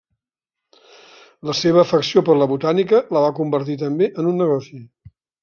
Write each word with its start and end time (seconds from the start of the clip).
La 1.49 1.53
seva 1.59 1.79
afecció 1.83 2.23
per 2.31 2.37
la 2.39 2.47
botànica 2.55 3.03
la 3.19 3.23
va 3.27 3.31
convertir 3.41 3.77
també 3.83 4.09
en 4.25 4.33
un 4.33 4.43
negoci. 4.45 4.83